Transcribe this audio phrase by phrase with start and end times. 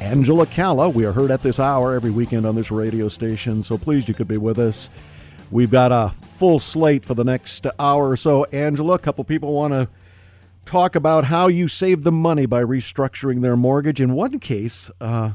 [0.00, 0.88] Angela Calla.
[0.88, 4.14] We are heard at this hour every weekend on this radio station, so pleased you
[4.14, 4.90] could be with us.
[5.50, 8.44] We've got a full slate for the next hour or so.
[8.46, 9.88] Angela, a couple people want to
[10.64, 14.00] talk about how you save them money by restructuring their mortgage.
[14.00, 15.32] In one case, uh,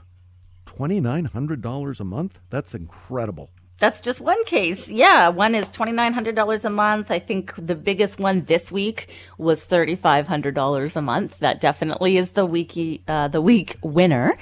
[0.68, 2.40] $2,900 a month.
[2.50, 3.50] That's incredible.
[3.82, 4.88] That's just one case.
[4.88, 7.10] Yeah, one is $2,900 a month.
[7.10, 11.40] I think the biggest one this week was $3,500 a month.
[11.40, 14.38] That definitely is the week, uh, the week winner.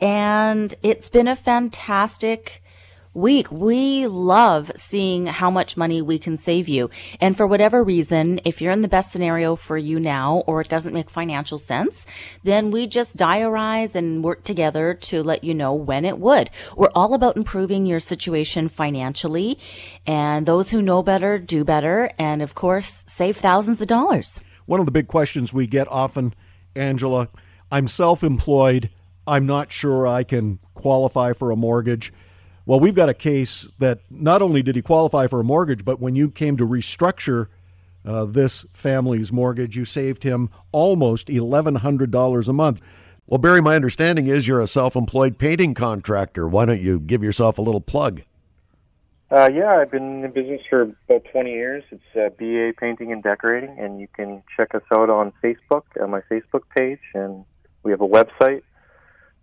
[0.00, 2.62] And it's been a fantastic
[3.18, 3.50] week.
[3.50, 6.88] We love seeing how much money we can save you.
[7.20, 10.68] And for whatever reason, if you're in the best scenario for you now or it
[10.68, 12.06] doesn't make financial sense,
[12.44, 16.50] then we just diarize and work together to let you know when it would.
[16.76, 19.58] We're all about improving your situation financially
[20.06, 24.40] and those who know better do better and of course save thousands of dollars.
[24.66, 26.34] One of the big questions we get often,
[26.76, 27.28] Angela,
[27.70, 28.90] I'm self-employed.
[29.26, 32.12] I'm not sure I can qualify for a mortgage.
[32.68, 36.00] Well, we've got a case that not only did he qualify for a mortgage, but
[36.00, 37.46] when you came to restructure
[38.04, 42.82] uh, this family's mortgage, you saved him almost $1,100 a month.
[43.26, 46.46] Well, Barry, my understanding is you're a self employed painting contractor.
[46.46, 48.20] Why don't you give yourself a little plug?
[49.30, 51.84] Uh, yeah, I've been in business for about 20 years.
[51.90, 56.10] It's uh, BA Painting and Decorating, and you can check us out on Facebook, on
[56.10, 57.46] my Facebook page, and
[57.82, 58.60] we have a website,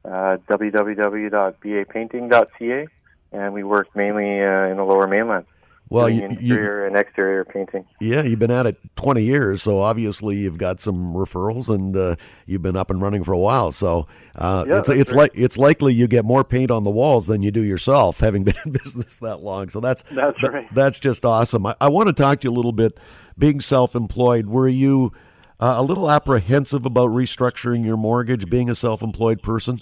[0.06, 2.88] uh, www.bapainting.ca
[3.32, 5.46] and we work mainly uh, in the Lower Mainland.
[5.90, 7.86] Well, you, interior you, and exterior painting.
[8.02, 12.16] Yeah, you've been at it 20 years, so obviously you've got some referrals, and uh,
[12.48, 13.72] you've been up and running for a while.
[13.72, 15.18] So uh, yeah, it's it's right.
[15.18, 18.44] like it's likely you get more paint on the walls than you do yourself, having
[18.44, 19.70] been in business that long.
[19.70, 20.74] So that's that's right.
[20.74, 21.68] That's just awesome.
[21.68, 23.00] I, I want to talk to you a little bit.
[23.38, 25.12] Being self-employed, were you
[25.60, 29.82] uh, a little apprehensive about restructuring your mortgage, being a self-employed person?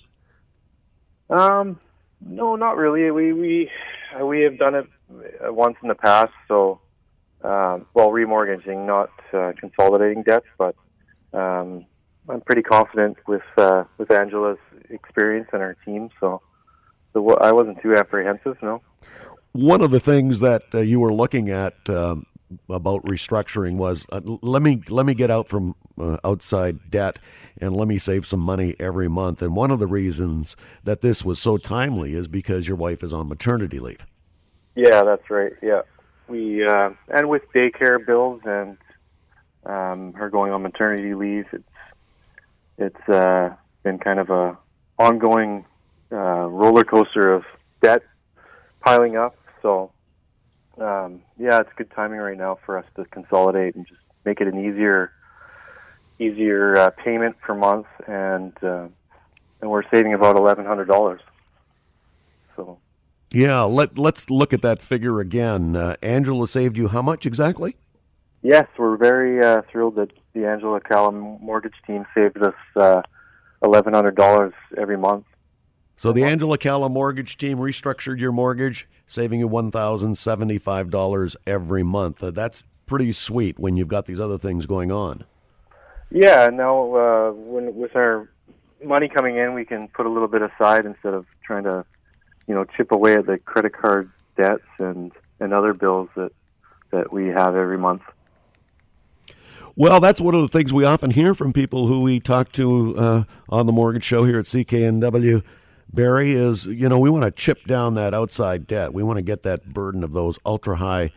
[1.29, 1.79] Um,
[2.25, 3.09] no, not really.
[3.11, 3.71] We we
[4.19, 6.33] uh, we have done it uh, once in the past.
[6.47, 6.79] So,
[7.43, 10.75] um, well, remortgaging, not uh, consolidating debts, but
[11.33, 11.85] um,
[12.29, 16.09] I'm pretty confident with uh, with Angela's experience and our team.
[16.19, 16.41] So,
[17.13, 18.57] so I wasn't too apprehensive.
[18.61, 18.81] No.
[19.51, 22.25] One of the things that uh, you were looking at um,
[22.69, 27.19] about restructuring was uh, let me let me get out from uh, outside debt
[27.59, 29.41] and let me save some money every month.
[29.41, 33.13] And one of the reasons that this was so timely is because your wife is
[33.13, 34.05] on maternity leave.
[34.75, 35.53] Yeah, that's right.
[35.61, 35.81] Yeah,
[36.27, 38.77] we uh, and with daycare bills and
[39.65, 41.63] um, her going on maternity leave, it's
[42.77, 44.57] it's uh, been kind of a
[44.97, 45.65] ongoing
[46.11, 47.43] uh, roller coaster of
[47.81, 48.03] debt
[48.81, 49.35] piling up.
[49.61, 49.91] So
[50.79, 54.47] um, yeah, it's good timing right now for us to consolidate and just make it
[54.47, 55.11] an easier
[56.19, 58.87] easier uh, payment per month, and uh,
[59.61, 61.21] and we're saving about eleven hundred dollars.
[62.55, 62.79] So.
[63.31, 65.75] Yeah, let let's look at that figure again.
[65.75, 67.75] Uh, Angela saved you how much exactly?
[68.43, 73.01] Yes, we're very uh, thrilled that the Angela Calla mortgage team saved us uh,
[73.63, 75.25] eleven hundred dollars every month.
[75.95, 81.35] So the Angela Calla mortgage team restructured your mortgage, saving you one thousand seventy-five dollars
[81.45, 82.23] every month.
[82.23, 85.23] Uh, that's pretty sweet when you've got these other things going on.
[86.11, 88.29] Yeah, now uh, when with our
[88.83, 91.85] money coming in, we can put a little bit aside instead of trying to,
[92.47, 96.31] you know, chip away at the credit card debts and and other bills that
[96.91, 98.01] that we have every month.
[99.75, 102.95] Well, that's one of the things we often hear from people who we talk to
[102.95, 105.43] uh, on the mortgage show here at CKNW.
[105.91, 108.93] Barry is, you know, we want to chip down that outside debt.
[108.93, 111.11] We want to get that burden of those ultra high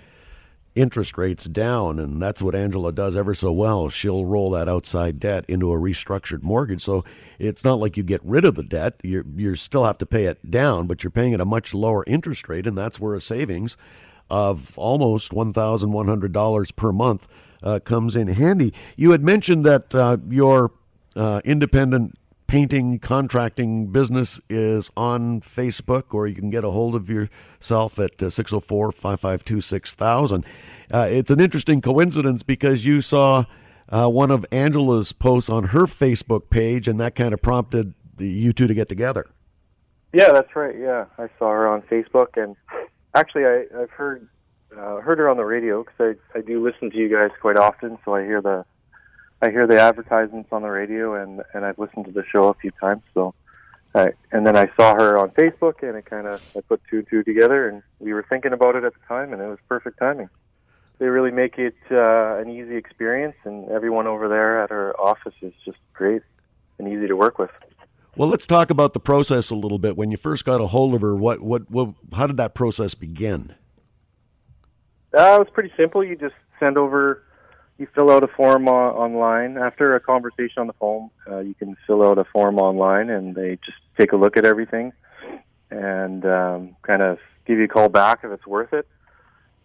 [0.75, 3.89] interest rates down, and that's what Angela does ever so well.
[3.89, 7.03] She'll roll that outside debt into a restructured mortgage, so
[7.39, 9.01] it's not like you get rid of the debt.
[9.03, 12.05] You you still have to pay it down, but you're paying at a much lower
[12.07, 13.77] interest rate, and that's where a savings
[14.29, 17.27] of almost one thousand one hundred dollars per month
[17.63, 18.75] uh, comes in handy.
[18.97, 20.73] You had mentioned that uh, your
[21.15, 27.09] uh, independent painting contracting business is on Facebook, or you can get a hold of
[27.11, 30.45] yourself at 604 552 6000.
[30.93, 33.45] Uh, it's an interesting coincidence because you saw
[33.89, 38.53] uh, one of Angela's posts on her Facebook page, and that kind of prompted you
[38.53, 39.27] two to get together.
[40.13, 40.75] Yeah, that's right.
[40.79, 42.57] Yeah, I saw her on Facebook, and
[43.15, 44.29] actually, I, I've heard
[44.77, 47.57] uh, heard her on the radio because I I do listen to you guys quite
[47.57, 48.65] often, so I hear the
[49.43, 52.55] I hear the advertisements on the radio, and and I've listened to the show a
[52.55, 53.03] few times.
[53.15, 53.35] So,
[53.95, 56.99] I, and then I saw her on Facebook, and it kind of I put two
[56.99, 59.59] and two together, and we were thinking about it at the time, and it was
[59.69, 60.29] perfect timing.
[60.99, 65.35] They really make it uh, an easy experience, and everyone over there at her office
[65.43, 66.23] is just great
[66.79, 67.51] and easy to work with.
[68.17, 69.95] Well, let's talk about the process a little bit.
[69.95, 72.95] When you first got a hold of her, what, what, what how did that process
[72.95, 73.55] begin?
[75.15, 76.03] Uh, it was pretty simple.
[76.03, 77.23] You just send over,
[77.79, 79.59] you fill out a form on, online.
[79.59, 83.35] After a conversation on the phone, uh, you can fill out a form online, and
[83.35, 84.93] they just take a look at everything
[85.71, 88.87] and um, kind of give you a call back if it's worth it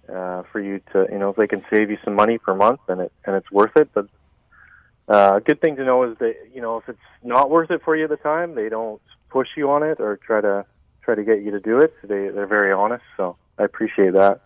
[0.09, 2.79] uh, for you to, you know, if they can save you some money per month,
[2.87, 3.89] and it and it's worth it.
[3.93, 4.07] But
[5.07, 7.81] uh, a good thing to know is that you know if it's not worth it
[7.83, 10.65] for you at the time, they don't push you on it or try to
[11.03, 11.93] try to get you to do it.
[12.03, 14.41] They they're very honest, so I appreciate that.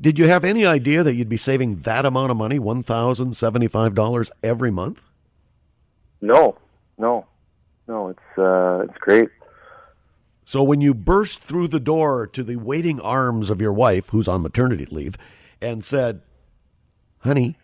[0.00, 3.34] Did you have any idea that you'd be saving that amount of money, one thousand
[3.36, 5.00] seventy-five dollars every month?
[6.20, 6.56] No,
[6.98, 7.26] no,
[7.86, 8.08] no.
[8.08, 9.28] It's uh, it's great.
[10.44, 14.28] So when you burst through the door to the waiting arms of your wife, who's
[14.28, 15.16] on maternity leave,
[15.60, 16.22] and said,
[17.20, 17.56] "Honey,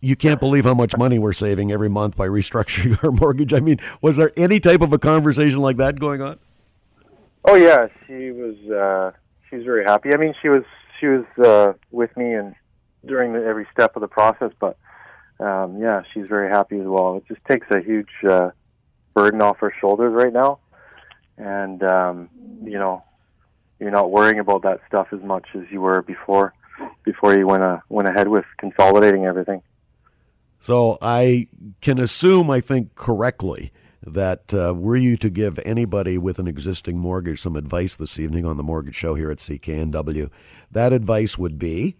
[0.00, 3.60] you can't believe how much money we're saving every month by restructuring our mortgage." I
[3.60, 6.38] mean, was there any type of a conversation like that going on?
[7.44, 8.56] Oh yeah, she was.
[8.70, 9.12] Uh,
[9.48, 10.14] she was very happy.
[10.14, 10.62] I mean, she was
[11.00, 12.54] she was uh, with me and
[13.04, 14.52] during the, every step of the process.
[14.60, 14.76] But
[15.40, 17.16] um, yeah, she's very happy as well.
[17.16, 18.50] It just takes a huge uh,
[19.14, 20.58] burden off her shoulders right now,
[21.38, 22.28] and um,
[22.62, 23.02] you know,
[23.78, 26.54] you're not worrying about that stuff as much as you were before.
[27.04, 29.62] Before you went uh, went ahead with consolidating everything.
[30.60, 31.48] So I
[31.80, 36.98] can assume, I think correctly, that uh, were you to give anybody with an existing
[36.98, 40.30] mortgage some advice this evening on the Mortgage Show here at CKNW,
[40.70, 41.96] that advice would be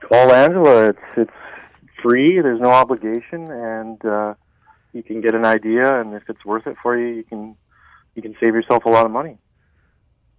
[0.00, 0.90] call Angela.
[0.90, 1.32] It's it's
[2.02, 2.40] free.
[2.40, 4.34] There's no obligation, and uh,
[4.92, 6.00] you can get an idea.
[6.00, 7.56] And if it's worth it for you, you can
[8.14, 9.38] you can save yourself a lot of money.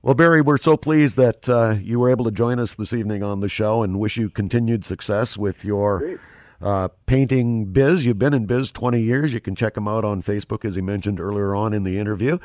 [0.02, 3.24] Well, Barry, we're so pleased that uh, you were able to join us this evening
[3.24, 6.00] on the show, and wish you continued success with your.
[6.00, 6.20] Great
[6.62, 8.06] uh, painting biz.
[8.06, 9.34] You've been in biz 20 years.
[9.34, 12.38] You can check him out on Facebook, as he mentioned earlier on in the interview.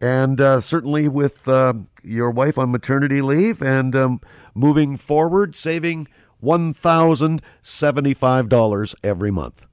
[0.00, 4.20] And uh, certainly with uh, your wife on maternity leave and um,
[4.54, 6.08] moving forward, saving
[6.42, 9.66] $1,075 every month.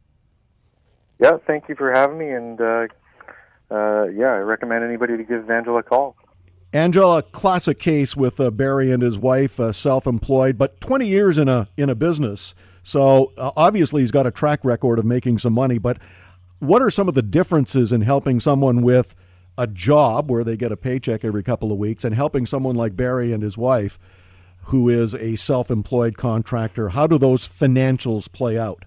[1.19, 2.29] Yeah, thank you for having me.
[2.29, 2.85] And uh,
[3.71, 6.15] uh, yeah, I recommend anybody to give Angela a call.
[6.71, 11.67] Angela, classic case with uh, Barry and his wife, self-employed, but 20 years in a
[11.75, 12.53] in a business.
[12.89, 15.77] So uh, obviously, he's got a track record of making some money.
[15.77, 15.99] But
[16.57, 19.15] what are some of the differences in helping someone with
[19.59, 22.95] a job where they get a paycheck every couple of weeks and helping someone like
[22.95, 23.99] Barry and his wife,
[24.63, 26.89] who is a self employed contractor?
[26.89, 28.85] How do those financials play out?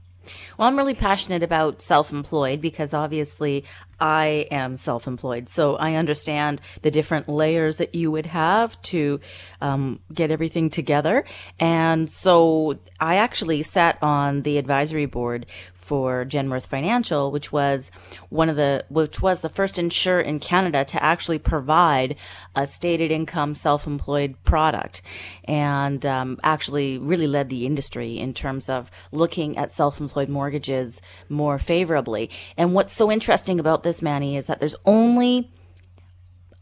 [0.56, 3.64] Well, I'm really passionate about self employed because obviously
[4.00, 5.48] I am self employed.
[5.48, 9.20] So I understand the different layers that you would have to
[9.60, 11.24] um, get everything together.
[11.60, 15.46] And so I actually sat on the advisory board
[15.82, 17.90] for Genworth Financial, which was
[18.30, 22.16] one of the which was the first insurer in Canada to actually provide
[22.54, 25.02] a stated income self-employed product,
[25.44, 31.58] and um, actually really led the industry in terms of looking at self-employed mortgages more
[31.58, 32.30] favorably.
[32.56, 35.50] And what's so interesting about this, Manny, is that there's only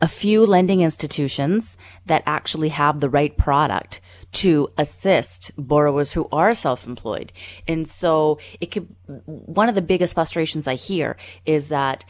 [0.00, 4.00] a few lending institutions that actually have the right product
[4.32, 7.32] to assist borrowers who are self-employed.
[7.66, 8.88] And so it could,
[9.26, 12.04] one of the biggest frustrations I hear is that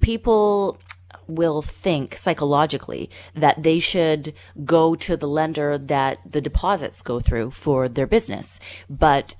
[0.00, 0.78] people
[1.26, 4.34] will think psychologically that they should
[4.64, 8.60] go to the lender that the deposits go through for their business.
[8.90, 9.34] But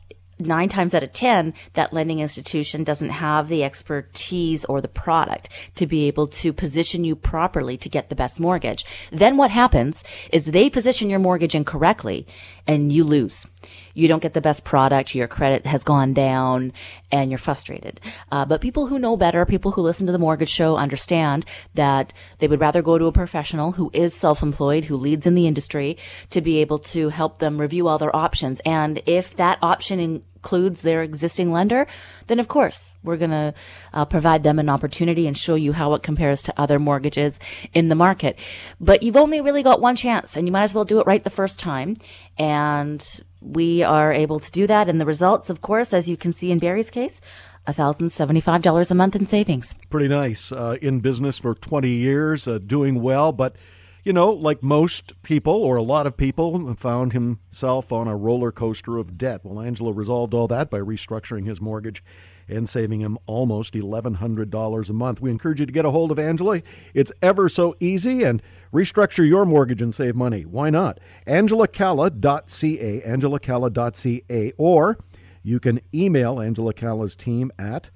[0.47, 5.49] nine times out of 10, that lending institution doesn't have the expertise or the product
[5.77, 8.85] to be able to position you properly to get the best mortgage.
[9.11, 12.27] Then what happens is they position your mortgage incorrectly
[12.67, 13.47] and you lose.
[13.95, 16.73] You don't get the best product, your credit has gone down,
[17.13, 18.01] and you're frustrated.
[18.33, 22.13] Uh, but people who know better, people who listen to the mortgage show understand that
[22.39, 25.97] they would rather go to a professional who is self-employed, who leads in the industry
[26.31, 28.61] to be able to help them review all their options.
[28.65, 31.87] And if that option in includes their existing lender,
[32.27, 33.55] then of course we're going to
[33.95, 37.39] uh, provide them an opportunity and show you how it compares to other mortgages
[37.73, 38.37] in the market.
[38.79, 41.25] But you've only really got one chance and you might as well do it right
[41.25, 41.97] the first time.
[42.37, 43.03] And
[43.41, 44.87] we are able to do that.
[44.87, 47.23] And the results, of course, as you can see in Barry's case,
[47.67, 49.75] $1,075 a month in savings.
[49.89, 50.53] Pretty nice.
[50.53, 53.57] Uh, in business for 20 years, uh, doing well, but
[54.05, 58.53] you know, like most people or a lot of people, found himself on a roller
[58.53, 59.41] coaster of debt.
[59.43, 62.05] Well, Angela resolved all that by restructuring his mortgage
[62.47, 65.23] and saving him almost $1,100 a month.
[65.23, 66.61] We encourage you to get a hold of Angela.
[66.93, 68.43] It's ever so easy and
[68.73, 70.43] restructure your mortgage and save money.
[70.43, 71.01] Why not?
[71.27, 74.99] AngelaCalla.ca, AngelaCalla.ca, or
[75.43, 77.89] you can email Angela Calla's team at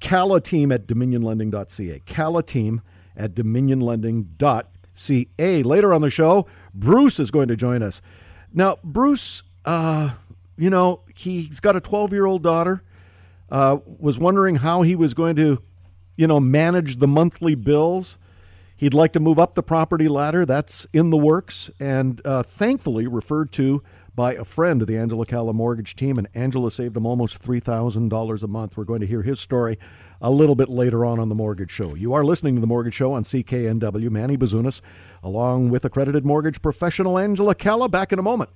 [0.00, 2.82] callateam at dominionlending.ca, callateam
[3.16, 4.79] at dominionlending.ca.
[5.00, 5.62] CA.
[5.62, 8.00] Later on the show, Bruce is going to join us.
[8.52, 10.10] Now, Bruce, uh,
[10.56, 12.82] you know, he's got a 12 year old daughter.
[13.50, 15.60] Uh, was wondering how he was going to,
[16.16, 18.16] you know, manage the monthly bills.
[18.76, 20.46] He'd like to move up the property ladder.
[20.46, 23.82] That's in the works, and uh, thankfully referred to
[24.20, 26.18] by a friend of the Angela Calla mortgage team.
[26.18, 28.76] And Angela saved him almost three thousand dollars a month.
[28.76, 29.78] We're going to hear his story
[30.20, 31.94] a little bit later on on The Mortgage Show.
[31.94, 34.10] You are listening to The Mortgage Show on CKNW.
[34.10, 34.82] Manny Bazunas,
[35.22, 37.88] along with accredited mortgage professional Angela Calla.
[37.88, 38.50] Back in a moment.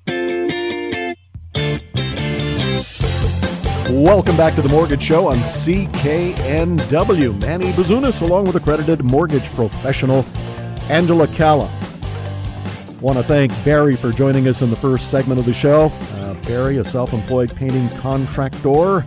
[3.91, 7.41] Welcome back to The Mortgage Show on CKNW.
[7.41, 10.27] Manny Bazunas, along with accredited mortgage professional
[10.91, 11.84] Angela Calla.
[13.05, 15.93] Want to thank Barry for joining us in the first segment of the show.
[16.15, 19.05] Uh, Barry, a self employed painting contractor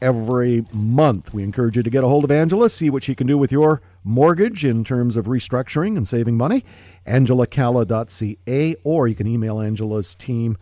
[0.00, 1.34] every month.
[1.34, 3.52] We encourage you to get a hold of Angela, see what she can do with
[3.52, 6.64] your mortgage in terms of restructuring and saving money.
[7.06, 10.56] AngelaCalla.ca, or you can email Angela's team,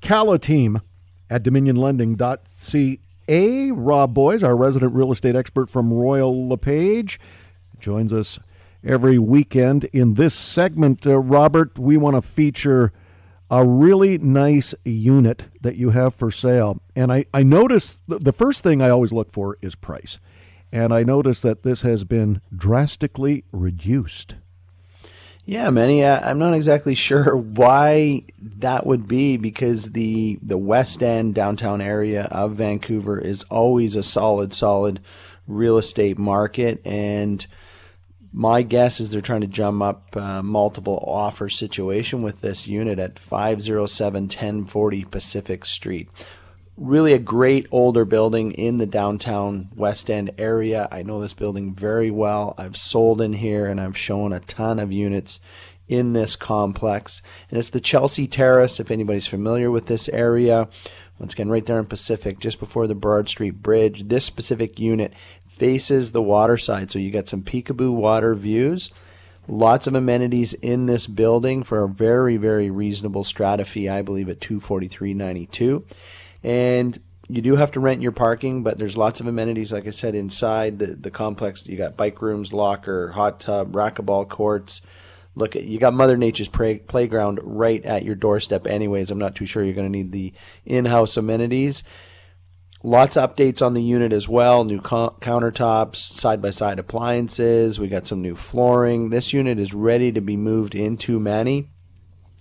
[0.00, 0.80] Calla team
[1.30, 3.70] at dominionlending.ca.
[3.72, 7.20] Rob Boies, our resident real estate expert from Royal LePage,
[7.78, 8.38] joins us
[8.84, 9.84] every weekend.
[9.86, 12.92] In this segment, uh, Robert, we want to feature
[13.50, 16.80] a really nice unit that you have for sale.
[16.94, 20.18] And I, I noticed the first thing I always look for is price.
[20.70, 24.36] And I noticed that this has been drastically reduced.
[25.48, 28.24] Yeah, Manny, I'm not exactly sure why
[28.58, 34.02] that would be because the the West End downtown area of Vancouver is always a
[34.02, 35.00] solid, solid
[35.46, 37.46] real estate market, and
[38.30, 42.98] my guess is they're trying to jump up uh, multiple offer situation with this unit
[42.98, 46.10] at 507 1040 Pacific Street
[46.78, 50.88] really a great older building in the downtown West End area.
[50.92, 52.54] I know this building very well.
[52.56, 55.40] I've sold in here and I've shown a ton of units
[55.88, 57.20] in this complex.
[57.50, 60.68] And it's the Chelsea Terrace, if anybody's familiar with this area.
[61.18, 64.06] Once again, right there in Pacific, just before the Burrard Street Bridge.
[64.06, 65.12] This specific unit
[65.56, 68.90] faces the waterside, so you got some peekaboo water views.
[69.48, 74.28] Lots of amenities in this building for a very, very reasonable strata fee, I believe,
[74.28, 75.82] at 243.92
[76.42, 79.90] and you do have to rent your parking, but there's lots of amenities, like I
[79.90, 81.66] said, inside the, the complex.
[81.66, 84.80] You got bike rooms, locker, hot tub, racquetball courts.
[85.34, 88.66] Look, at, you got Mother Nature's play, playground right at your doorstep.
[88.66, 90.32] Anyways, I'm not too sure you're going to need the
[90.64, 91.84] in-house amenities.
[92.82, 94.64] Lots of updates on the unit as well.
[94.64, 97.78] New co- countertops, side-by-side appliances.
[97.78, 99.10] We got some new flooring.
[99.10, 101.68] This unit is ready to be moved into Manny.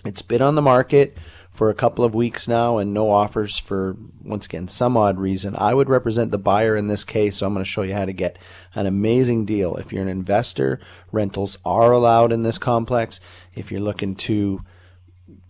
[0.06, 1.18] It's been on the market
[1.58, 5.56] for a couple of weeks now and no offers for, once again, some odd reason.
[5.58, 8.06] I would represent the buyer in this case, so I'm going to show you how
[8.06, 8.38] to get
[8.76, 9.76] an amazing deal.
[9.78, 10.80] If you're an investor,
[11.12, 13.20] rentals are allowed in this complex.
[13.56, 14.62] If you're looking to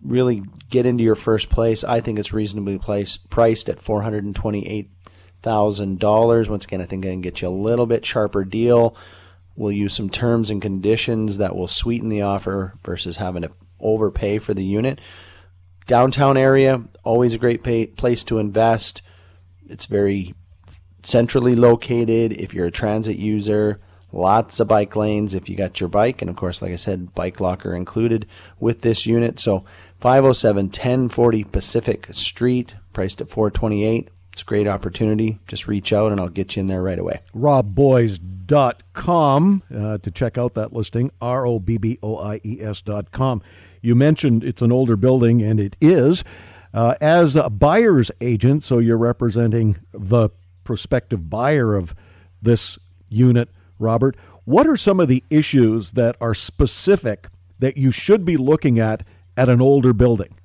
[0.02, 6.50] really get into your first place, I think it's reasonably placed, priced at $428,000.
[6.50, 8.96] Once again, I think I can get you a little bit sharper deal.
[9.58, 14.40] We'll use some terms and conditions that will sweeten the offer versus having to overpay
[14.40, 15.02] for the unit.
[15.88, 19.01] Downtown area, always a great pay, place to invest.
[19.70, 20.36] It's very
[21.03, 22.34] centrally located.
[22.34, 23.79] If you're a transit user,
[24.12, 26.22] lots of bike lanes if you got your bike.
[26.22, 28.27] And of course, like I said, bike locker included
[28.60, 29.39] with this unit.
[29.39, 29.63] So
[30.01, 34.10] 507 1040 Pacific Street, priced at 428.
[34.34, 35.39] It's a great opportunity.
[35.48, 37.22] Just reach out and I'll get you in there right away.
[37.36, 41.10] RobBoies.com uh, to check out that listing.
[41.20, 43.41] R O B B O I E S.com.
[43.81, 46.24] You mentioned it's an older building, and it is.
[46.74, 50.29] Uh, as a buyer's agent, so you're representing the
[50.63, 51.96] prospective buyer of
[52.41, 52.77] this
[53.10, 54.15] unit, Robert.
[54.46, 57.27] What are some of the issues that are specific
[57.60, 59.03] that you should be looking at
[59.36, 60.36] at an older building?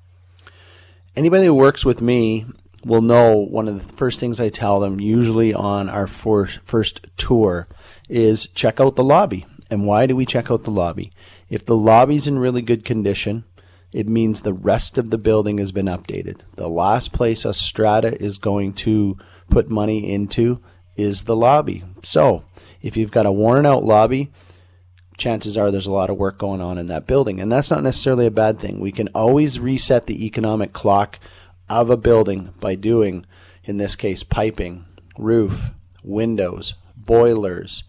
[1.15, 2.45] Anybody who works with me
[2.85, 7.67] will know one of the first things I tell them, usually on our first tour,
[8.09, 9.45] is check out the lobby.
[9.69, 11.11] And why do we check out the lobby?
[11.53, 13.43] If the lobby's in really good condition,
[13.91, 16.39] it means the rest of the building has been updated.
[16.55, 19.19] The last place a strata is going to
[19.51, 20.63] put money into
[20.95, 21.83] is the lobby.
[22.01, 22.43] So,
[22.81, 24.31] if you've got a worn out lobby,
[25.15, 27.39] chances are there's a lot of work going on in that building.
[27.39, 28.79] And that's not necessarily a bad thing.
[28.79, 31.19] We can always reset the economic clock
[31.69, 33.27] of a building by doing,
[33.63, 34.85] in this case, piping,
[35.19, 35.65] roof,
[36.01, 37.83] windows, boilers,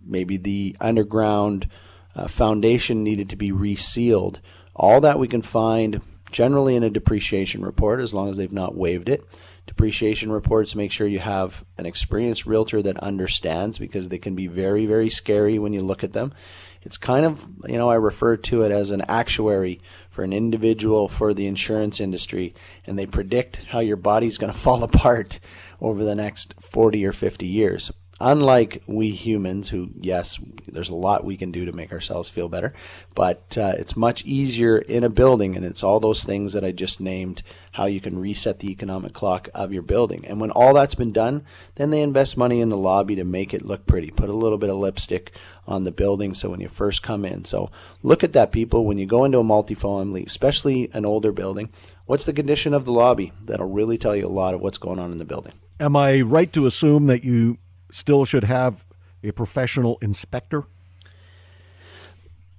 [0.00, 1.68] maybe the underground
[2.16, 4.40] uh, foundation needed to be resealed.
[4.74, 8.74] All that we can find generally in a depreciation report as long as they've not
[8.74, 9.24] waived it.
[9.66, 14.46] Depreciation reports make sure you have an experienced realtor that understands because they can be
[14.46, 16.34] very, very scary when you look at them.
[16.82, 19.80] It's kind of, you know, I refer to it as an actuary
[20.10, 22.54] for an individual for the insurance industry,
[22.86, 25.40] and they predict how your body's going to fall apart
[25.80, 27.90] over the next 40 or 50 years
[28.24, 32.48] unlike we humans, who, yes, there's a lot we can do to make ourselves feel
[32.48, 32.72] better,
[33.14, 36.72] but uh, it's much easier in a building, and it's all those things that I
[36.72, 40.24] just named how you can reset the economic clock of your building.
[40.26, 43.52] And when all that's been done, then they invest money in the lobby to make
[43.52, 45.32] it look pretty, put a little bit of lipstick
[45.66, 47.44] on the building so when you first come in.
[47.44, 47.70] So
[48.02, 48.86] look at that, people.
[48.86, 51.68] When you go into a multifamily, especially an older building,
[52.06, 53.32] what's the condition of the lobby?
[53.44, 55.52] That'll really tell you a lot of what's going on in the building.
[55.78, 57.58] Am I right to assume that you
[57.94, 58.84] still should have
[59.22, 60.64] a professional inspector?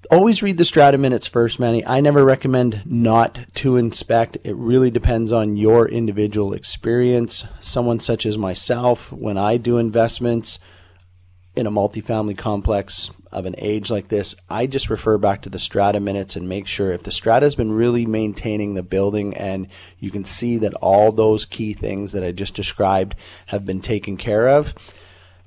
[0.09, 1.85] Always read the strata minutes first, Manny.
[1.85, 4.37] I never recommend not to inspect.
[4.43, 7.43] It really depends on your individual experience.
[7.59, 10.59] Someone such as myself, when I do investments
[11.55, 15.59] in a multifamily complex of an age like this, I just refer back to the
[15.59, 19.67] strata minutes and make sure if the strata has been really maintaining the building and
[19.99, 23.15] you can see that all those key things that I just described
[23.47, 24.73] have been taken care of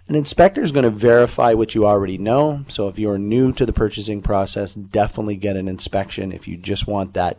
[0.09, 2.65] an inspector is going to verify what you already know.
[2.69, 6.33] So if you're new to the purchasing process, definitely get an inspection.
[6.33, 7.39] If you just want that,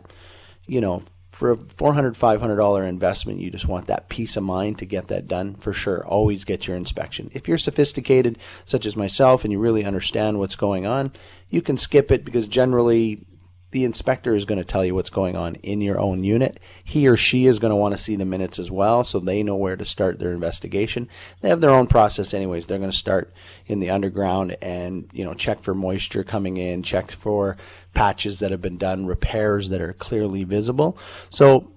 [0.66, 4.84] you know, for a $400, $500 investment, you just want that peace of mind to
[4.84, 6.06] get that done for sure.
[6.06, 7.30] Always get your inspection.
[7.32, 11.12] If you're sophisticated, such as myself, and you really understand what's going on,
[11.48, 13.24] you can skip it because generally
[13.72, 16.58] the inspector is going to tell you what's going on in your own unit.
[16.82, 19.42] He or she is going to want to see the minutes as well so they
[19.42, 21.08] know where to start their investigation.
[21.40, 22.66] They have their own process anyways.
[22.66, 23.32] They're going to start
[23.66, 27.56] in the underground and, you know, check for moisture coming in, check for
[27.94, 30.98] patches that have been done, repairs that are clearly visible.
[31.30, 31.70] So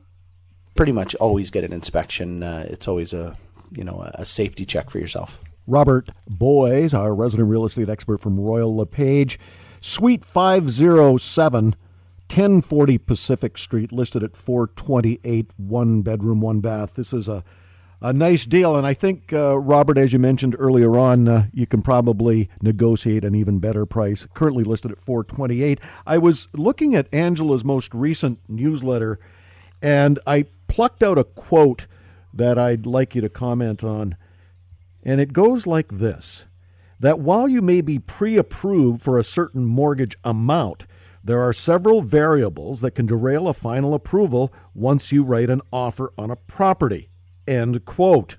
[0.75, 2.41] pretty much always get an inspection.
[2.41, 3.37] Uh, it's always a,
[3.71, 5.37] you know, a safety check for yourself.
[5.67, 9.39] Robert Boies, our resident real estate expert from Royal LePage,
[9.79, 11.75] Suite 507
[12.33, 16.95] 1040 Pacific Street, listed at 428, one bedroom, one bath.
[16.95, 17.43] This is a,
[18.01, 18.75] a nice deal.
[18.75, 23.23] And I think, uh, Robert, as you mentioned earlier on, uh, you can probably negotiate
[23.23, 24.25] an even better price.
[24.33, 25.79] Currently listed at 428.
[26.07, 29.19] I was looking at Angela's most recent newsletter
[29.83, 31.85] and I plucked out a quote
[32.33, 34.17] that I'd like you to comment on.
[35.03, 36.47] And it goes like this
[36.99, 40.87] that while you may be pre approved for a certain mortgage amount,
[41.23, 46.11] there are several variables that can derail a final approval once you write an offer
[46.17, 47.09] on a property.
[47.47, 48.37] End quote.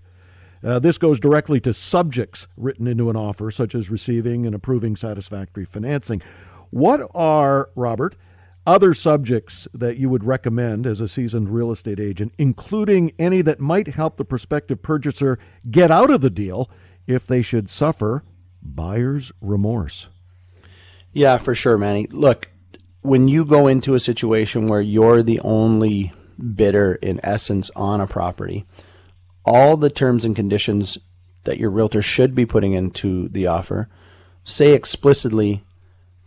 [0.62, 4.96] Uh, this goes directly to subjects written into an offer, such as receiving and approving
[4.96, 6.22] satisfactory financing.
[6.70, 8.16] What are, Robert,
[8.66, 13.60] other subjects that you would recommend as a seasoned real estate agent, including any that
[13.60, 15.38] might help the prospective purchaser
[15.70, 16.70] get out of the deal
[17.06, 18.24] if they should suffer
[18.62, 20.08] buyer's remorse?
[21.12, 22.06] Yeah, for sure, Manny.
[22.10, 22.48] Look,
[23.04, 26.10] when you go into a situation where you're the only
[26.56, 28.64] bidder in essence on a property,
[29.44, 30.96] all the terms and conditions
[31.44, 33.90] that your realtor should be putting into the offer
[34.42, 35.62] say explicitly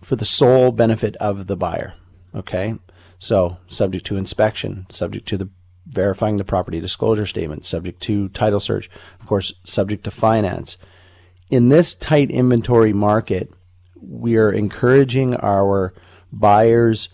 [0.04, 1.96] for the sole benefit of the buyer.
[2.36, 2.76] Okay?
[3.18, 5.50] So, subject to inspection, subject to the
[5.88, 8.88] verifying the property disclosure statement, subject to title search,
[9.20, 10.78] of course, subject to finance.
[11.50, 13.52] In this tight inventory market,
[14.00, 15.92] we are encouraging our
[16.32, 17.10] buyers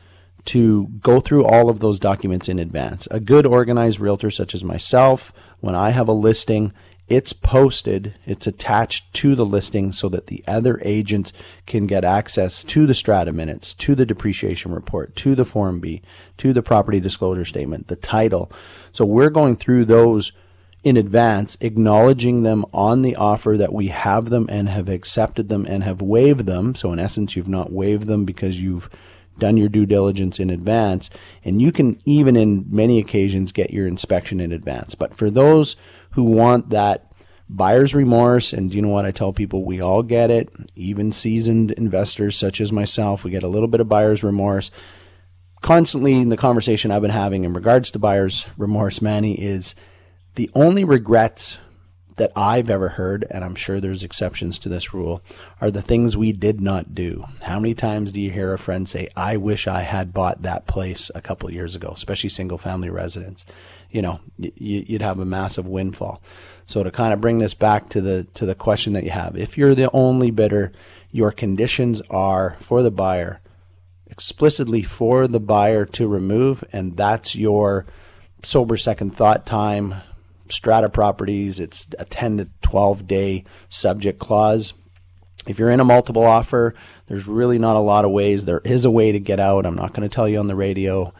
[0.45, 3.08] to go through all of those documents in advance.
[3.12, 6.73] A good organized realtor such as myself, when I have a listing,
[7.08, 11.34] it's posted, it's attached to the listing so that the other agents
[11.65, 16.02] can get access to the strata minutes, to the depreciation report, to the Form B,
[16.38, 18.52] to the property disclosure statement, the title.
[18.93, 20.32] So we're going through those
[20.84, 25.65] in advance, acknowledging them on the offer that we have them and have accepted them
[25.65, 26.76] and have waived them.
[26.76, 28.89] So, in essence, you've not waived them because you've
[29.39, 31.10] done your due diligence in advance.
[31.43, 34.93] And you can even, in many occasions, get your inspection in advance.
[34.93, 35.76] But for those
[36.12, 37.12] who want that
[37.50, 41.72] buyer's remorse, and you know what I tell people, we all get it, even seasoned
[41.72, 44.69] investors such as myself, we get a little bit of buyer's remorse.
[45.62, 49.76] Constantly in the conversation I've been having in regards to buyer's remorse, Manny, is
[50.36, 51.58] the only regrets
[52.15, 55.22] that I've ever heard, and I'm sure there's exceptions to this rule,
[55.60, 57.26] are the things we did not do.
[57.41, 60.67] How many times do you hear a friend say, I wish I had bought that
[60.67, 63.46] place a couple years ago, especially single family residents?
[63.89, 66.22] You know, you'd have a massive windfall.
[66.67, 69.36] So to kind of bring this back to the to the question that you have,
[69.36, 70.72] if you're the only bidder,
[71.12, 73.39] your conditions are for the buyer
[74.08, 77.86] explicitly for the buyer to remove, and that's your
[78.43, 79.96] sober second thought time
[80.49, 84.73] strata properties, it's a 10 to 12 day subject clause.
[85.45, 86.73] If you're in a multiple offer,
[87.08, 88.45] there's really not a lot of ways.
[88.45, 89.65] There is a way to get out.
[89.65, 91.13] I'm not going to tell you on the radio.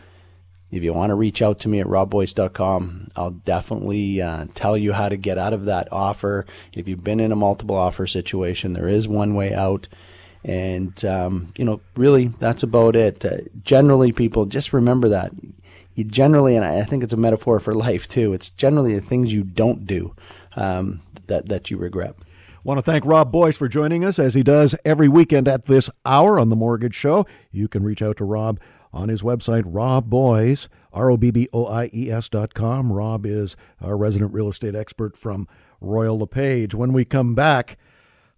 [0.72, 4.94] If you want to reach out to me at robboies.com, I'll definitely uh, tell you
[4.94, 6.46] how to get out of that offer.
[6.72, 9.88] If you've been in a multiple offer situation, there is one way out.
[10.44, 13.24] And, um, you know, really, that's about it.
[13.24, 15.32] Uh, generally, people just remember that
[15.96, 18.34] you generally, and I think it's a metaphor for life too.
[18.34, 20.16] It's generally the things you don't do
[20.56, 22.16] um, that that you regret.
[22.64, 25.90] Want to thank Rob Boies for joining us as he does every weekend at this
[26.06, 27.26] hour on the Mortgage Show.
[27.52, 28.60] You can reach out to Rob
[28.94, 32.94] on his website, Rob Boies, R O B B O I E S dot com.
[32.94, 35.48] Rob is our resident real estate expert from
[35.82, 36.74] Royal LePage.
[36.74, 37.78] When we come back,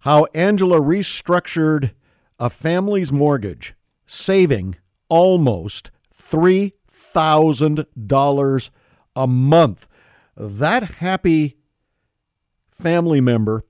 [0.00, 1.92] how Angela restructured
[2.38, 3.74] a family's mortgage,
[4.06, 4.76] saving
[5.08, 6.72] almost three
[7.16, 8.70] $1,000
[9.14, 9.88] a month.
[10.36, 11.56] That happy
[12.70, 13.64] family member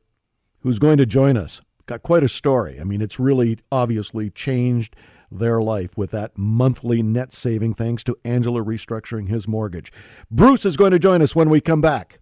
[0.60, 2.80] who's going to join us got quite a story.
[2.80, 4.96] I mean, it's really obviously changed
[5.30, 9.92] their life with that monthly net saving thanks to Angela restructuring his mortgage.
[10.30, 12.20] Bruce is going to join us when we come back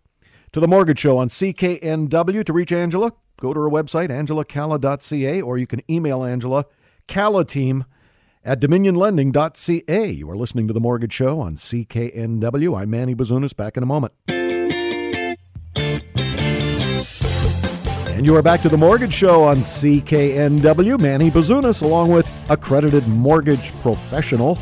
[0.53, 2.45] to the Mortgage Show on CKNW.
[2.45, 6.67] To reach Angela, go to her website, angelacalla.ca, or you can email Angela,
[7.07, 7.85] Calla Team
[8.44, 10.11] at dominionlending.ca.
[10.11, 12.78] You are listening to The Mortgage Show on CKNW.
[12.78, 13.57] I'm Manny Bazunas.
[13.57, 14.12] Back in a moment.
[18.14, 21.00] And you are back to The Mortgage Show on CKNW.
[21.00, 24.59] Manny Bazunas, along with accredited mortgage professional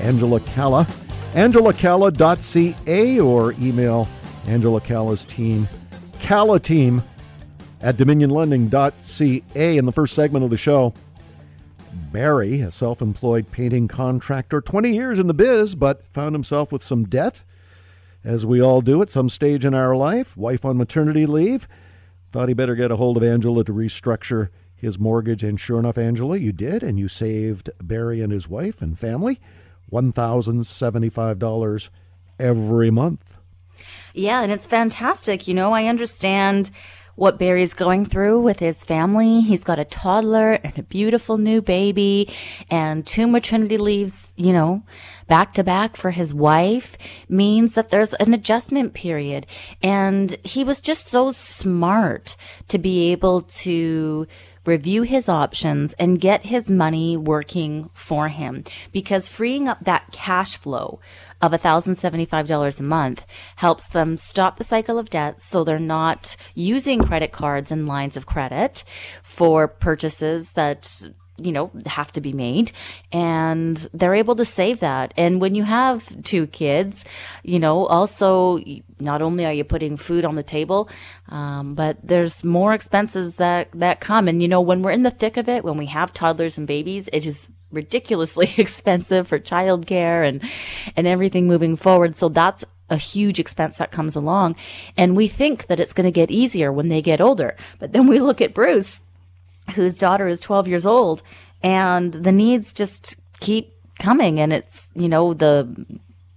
[0.00, 0.86] Angela Calla.
[1.34, 4.08] AngelaCalla.ca or email
[4.46, 5.68] Angela Calla's team,
[6.18, 7.04] Calla Team
[7.80, 9.76] at dominionlending.ca.
[9.78, 10.92] In the first segment of the show,
[12.12, 16.82] Barry, a self employed painting contractor, 20 years in the biz, but found himself with
[16.82, 17.42] some debt,
[18.24, 20.36] as we all do at some stage in our life.
[20.36, 21.68] Wife on maternity leave.
[22.32, 25.98] Thought he better get a hold of Angela to restructure his mortgage, and sure enough,
[25.98, 29.38] Angela, you did, and you saved Barry and his wife and family
[29.92, 31.90] $1,075
[32.38, 33.38] every month.
[34.14, 35.46] Yeah, and it's fantastic.
[35.46, 36.70] You know, I understand
[37.20, 39.42] what Barry's going through with his family.
[39.42, 42.32] He's got a toddler and a beautiful new baby
[42.70, 44.84] and two maternity leaves, you know,
[45.28, 46.96] back to back for his wife
[47.28, 49.46] means that there's an adjustment period.
[49.82, 52.36] And he was just so smart
[52.68, 54.26] to be able to
[54.70, 58.64] review his options and get his money working for him.
[58.92, 61.00] Because freeing up that cash flow
[61.42, 67.02] of $1,075 a month helps them stop the cycle of debt so they're not using
[67.02, 68.84] credit cards and lines of credit
[69.22, 71.02] for purchases that
[71.40, 72.72] you know, have to be made
[73.12, 75.14] and they're able to save that.
[75.16, 77.04] And when you have two kids,
[77.42, 78.58] you know, also
[78.98, 80.88] not only are you putting food on the table,
[81.28, 84.28] um, but there's more expenses that, that come.
[84.28, 86.66] And, you know, when we're in the thick of it, when we have toddlers and
[86.66, 90.42] babies, it is ridiculously expensive for childcare and
[90.96, 92.16] and everything moving forward.
[92.16, 94.56] So that's a huge expense that comes along.
[94.96, 97.56] And we think that it's going to get easier when they get older.
[97.78, 99.00] But then we look at Bruce,
[99.70, 101.22] whose daughter is 12 years old,
[101.62, 104.40] and the needs just keep coming.
[104.40, 105.86] And it's, you know, the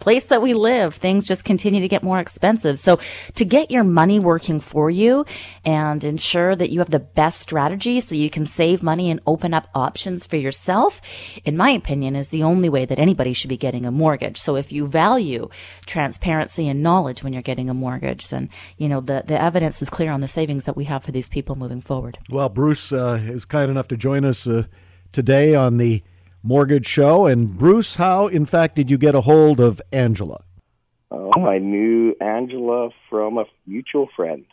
[0.04, 2.78] place that we live, things just continue to get more expensive.
[2.78, 3.00] So
[3.36, 5.26] to get your money working for you
[5.63, 9.54] and ensure that you have the best strategy so you can save money and open
[9.54, 11.02] up options for yourself,
[11.46, 14.38] in my opinion, is the only way that anybody should be getting a mortgage.
[14.38, 15.48] So if you value
[15.86, 19.89] transparency and knowledge when you're getting a mortgage, then, you know, the, the evidence is
[19.89, 22.18] clear on the savings that we have for these people moving forward.
[22.30, 24.66] Well, Bruce uh, is kind enough to join us uh,
[25.13, 26.04] today on the
[26.43, 27.25] Mortgage Show.
[27.25, 30.43] And Bruce, how, in fact, did you get a hold of Angela?
[31.10, 34.45] Oh, I knew Angela from a mutual friend.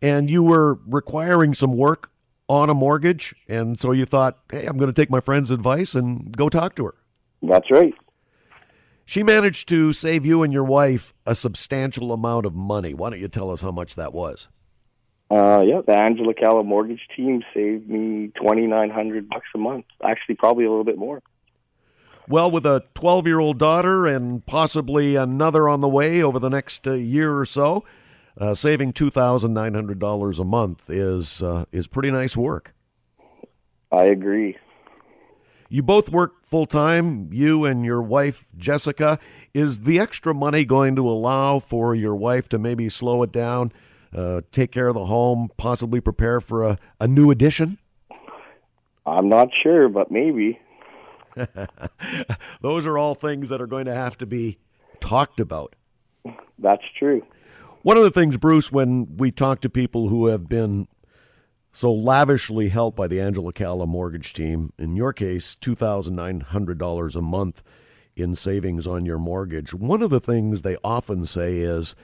[0.00, 2.10] And you were requiring some work
[2.48, 5.94] on a mortgage, and so you thought, hey, I'm going to take my friend's advice
[5.94, 6.94] and go talk to her.
[7.42, 7.92] That's right.
[9.04, 12.94] She managed to save you and your wife a substantial amount of money.
[12.94, 14.48] Why don't you tell us how much that was?
[15.30, 19.84] Uh, yeah, the Angela Calla mortgage team saved me twenty nine hundred bucks a month.
[20.02, 21.22] Actually, probably a little bit more.
[22.28, 26.50] Well, with a 12 year old daughter and possibly another on the way over the
[26.50, 27.84] next uh, year or so,
[28.36, 32.74] uh, saving $2,900 a month is, uh, is pretty nice work.
[33.90, 34.58] I agree.
[35.70, 39.18] You both work full time, you and your wife, Jessica.
[39.54, 43.72] Is the extra money going to allow for your wife to maybe slow it down,
[44.14, 47.78] uh, take care of the home, possibly prepare for a, a new addition?
[49.06, 50.58] I'm not sure, but maybe.
[52.60, 54.58] Those are all things that are going to have to be
[55.00, 55.74] talked about.
[56.58, 57.24] That's true.
[57.82, 60.88] One of the things, Bruce, when we talk to people who have been
[61.72, 67.62] so lavishly helped by the Angela Calla mortgage team, in your case, $2,900 a month
[68.16, 71.94] in savings on your mortgage, one of the things they often say is,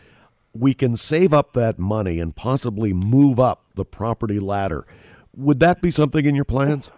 [0.55, 4.87] we can save up that money and possibly move up the property ladder.
[5.37, 6.91] Would that be something in your plans?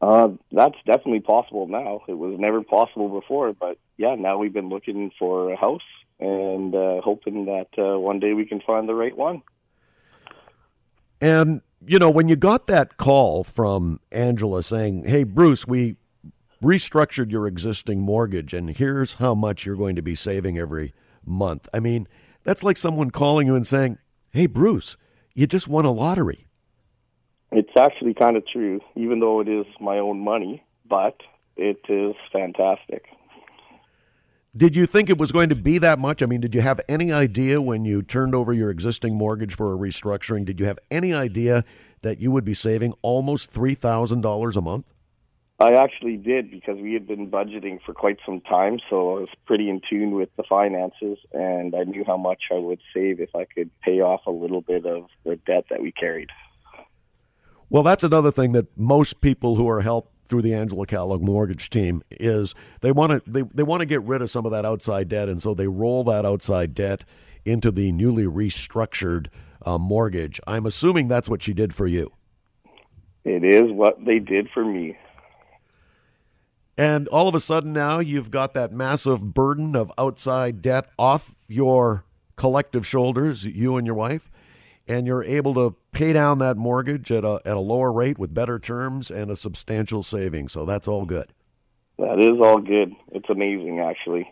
[0.00, 2.02] Uh, that's definitely possible now.
[2.08, 5.82] It was never possible before, but yeah, now we've been looking for a house
[6.20, 9.42] and uh, hoping that uh, one day we can find the right one.
[11.20, 15.96] And you know, when you got that call from Angela saying, "Hey, Bruce, we
[16.62, 20.92] restructured your existing mortgage, and here's how much you're going to be saving every
[21.24, 22.06] month," I mean,
[22.46, 23.98] that's like someone calling you and saying,
[24.32, 24.96] "Hey, Bruce,
[25.34, 26.46] you just won a lottery."
[27.50, 31.20] It's actually kind of true, even though it is my own money, but
[31.56, 33.04] it is fantastic.
[34.56, 36.22] Did you think it was going to be that much?
[36.22, 39.74] I mean, did you have any idea when you turned over your existing mortgage for
[39.74, 40.46] a restructuring?
[40.46, 41.62] Did you have any idea
[42.00, 44.92] that you would be saving almost $3,000 a month?
[45.58, 49.28] I actually did because we had been budgeting for quite some time, so I was
[49.46, 53.34] pretty in tune with the finances, and I knew how much I would save if
[53.34, 56.28] I could pay off a little bit of the debt that we carried.
[57.70, 61.70] Well, that's another thing that most people who are helped through the Angela Calla mortgage
[61.70, 64.66] team is they want to they, they want to get rid of some of that
[64.66, 67.04] outside debt, and so they roll that outside debt
[67.46, 69.28] into the newly restructured
[69.64, 70.38] uh, mortgage.
[70.46, 72.12] I'm assuming that's what she did for you.
[73.24, 74.98] It is what they did for me.
[76.78, 81.34] And all of a sudden now you've got that massive burden of outside debt off
[81.48, 82.04] your
[82.36, 84.30] collective shoulders, you and your wife
[84.88, 88.32] and you're able to pay down that mortgage at a, at a lower rate with
[88.32, 90.48] better terms and a substantial saving.
[90.48, 91.32] So that's all good.
[91.98, 92.92] That is all good.
[93.12, 94.30] It's amazing, actually.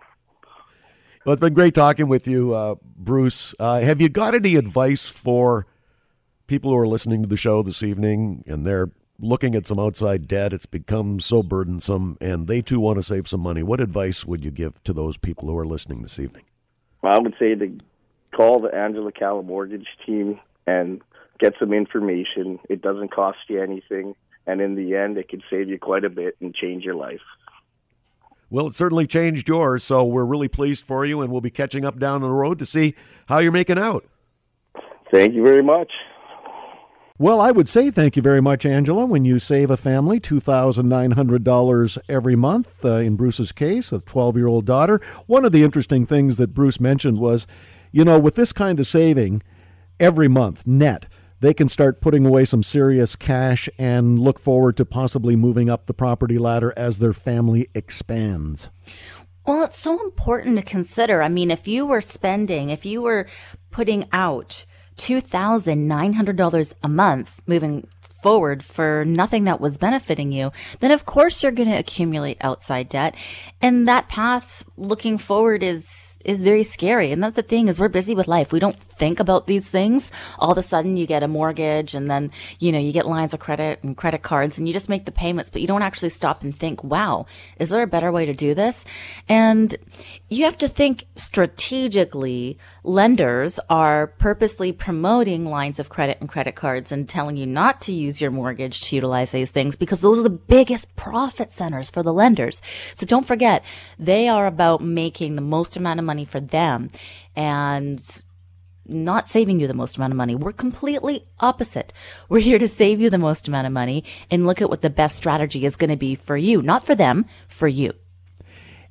[1.25, 3.55] Well, it's been great talking with you, uh, Bruce.
[3.59, 5.67] Uh, have you got any advice for
[6.47, 10.27] people who are listening to the show this evening and they're looking at some outside
[10.29, 10.53] debt?
[10.53, 13.63] It's become so burdensome and they too want to save some money.
[13.63, 16.45] What advice would you give to those people who are listening this evening?
[17.03, 17.79] Well, I would say to
[18.35, 21.03] call the Angela Calla mortgage team and
[21.39, 22.59] get some information.
[22.69, 24.15] It doesn't cost you anything,
[24.47, 27.21] and in the end, it could save you quite a bit and change your life.
[28.51, 31.85] Well, it certainly changed yours, so we're really pleased for you, and we'll be catching
[31.85, 32.95] up down the road to see
[33.27, 34.05] how you're making out.
[35.11, 35.91] Thank you very much.
[37.25, 39.07] Well, I would say thank you very much, Angela.
[39.07, 44.47] When you save a family $2,900 every month, uh, in Bruce's case, a 12 year
[44.47, 47.47] old daughter, one of the interesting things that Bruce mentioned was
[47.93, 49.43] you know, with this kind of saving
[49.99, 51.07] every month net,
[51.41, 55.87] they can start putting away some serious cash and look forward to possibly moving up
[55.87, 58.69] the property ladder as their family expands.
[59.47, 61.23] Well, it's so important to consider.
[61.23, 63.27] I mean, if you were spending, if you were
[63.71, 67.87] putting out $2,900 a month moving
[68.23, 72.89] forward for nothing that was benefiting you, then of course you're going to accumulate outside
[72.89, 73.15] debt.
[73.61, 75.85] And that path looking forward is
[76.25, 77.13] is very scary.
[77.13, 78.51] And that's the thing is we're busy with life.
[78.51, 80.11] We don't think about these things.
[80.39, 83.35] All of a sudden you get a mortgage and then, you know, you get lines
[83.35, 86.11] of credit and credit cards and you just make the payments, but you don't actually
[86.11, 87.27] stop and think, wow,
[87.59, 88.85] is there a better way to do this?
[89.29, 89.77] And
[90.29, 92.59] you have to think strategically.
[92.87, 97.95] Lenders are purposely promoting lines of credit and credit cards and telling you not to
[97.95, 102.03] use your mortgage to utilize these things because those are the biggest profit centers for
[102.03, 102.61] the lenders.
[102.95, 103.65] So don't forget,
[103.99, 106.91] they are about making the most amount of money for them
[107.35, 108.23] and
[108.87, 110.35] not saving you the most amount of money.
[110.35, 111.91] We're completely opposite.
[112.29, 114.91] We're here to save you the most amount of money and look at what the
[114.91, 117.95] best strategy is going to be for you, not for them, for you.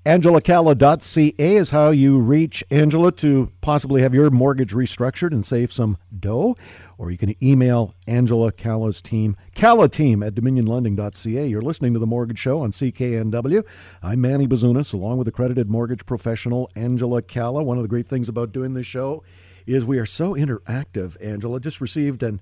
[0.05, 5.97] AngelaCalla.ca is how you reach Angela to possibly have your mortgage restructured and save some
[6.19, 6.57] dough.
[6.97, 11.47] Or you can email Angela Calla's team, Calla team at dominionlending.ca.
[11.47, 13.63] You're listening to The Mortgage Show on CKNW.
[14.01, 17.63] I'm Manny Bazunas, along with accredited mortgage professional Angela Calla.
[17.63, 19.23] One of the great things about doing this show
[19.65, 21.61] is we are so interactive, Angela.
[21.61, 22.41] Just received an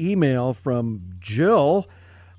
[0.00, 1.86] email from Jill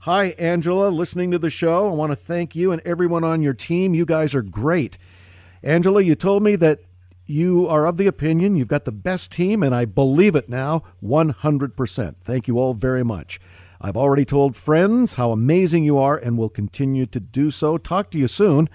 [0.05, 1.87] Hi, Angela, listening to the show.
[1.87, 3.93] I want to thank you and everyone on your team.
[3.93, 4.97] You guys are great.
[5.61, 6.79] Angela, you told me that
[7.27, 10.81] you are of the opinion you've got the best team, and I believe it now
[11.03, 12.15] 100%.
[12.19, 13.39] Thank you all very much.
[13.79, 17.77] I've already told friends how amazing you are and will continue to do so.
[17.77, 18.69] Talk to you soon,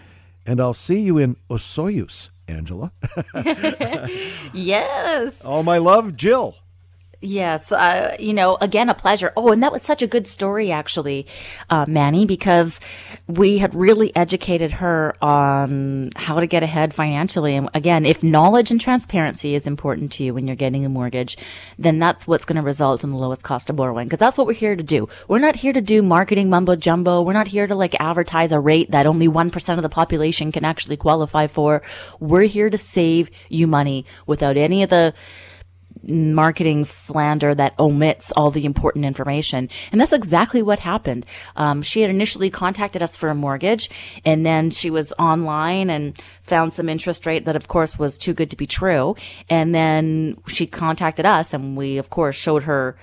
[0.47, 2.93] and I'll see you in Osoyoos, Angela.
[4.55, 5.33] yes.
[5.45, 6.55] All my love, Jill.
[7.23, 9.33] Yes, uh, you know, again, a pleasure.
[9.37, 11.27] Oh, and that was such a good story, actually,
[11.71, 12.79] uh, Manny, because
[13.27, 17.57] we had really educated her on how to get ahead financially.
[17.57, 21.39] And again, if knowledge and transparency is important to you when you're getting a mortgage,
[21.79, 24.09] then that's what's going to result in the lowest cost of borrowing.
[24.09, 25.09] Because that's what we're here to do.
[25.27, 27.23] We're not here to do marketing mumbo jumbo.
[27.23, 30.67] We're not here to like advertise a rate that only 1% of the population can
[30.67, 31.81] actually qualify for.
[32.21, 35.15] We're here to save you money without any of the
[36.09, 39.69] marketing slander that omits all the important information.
[39.93, 41.27] And that's exactly what happened.
[41.57, 43.91] Um, she had initially contacted us for a mortgage
[44.25, 48.35] and then she was online and found some interest rate that of course was too
[48.35, 49.17] good to be true.
[49.49, 52.97] And then she contacted us and we of course showed her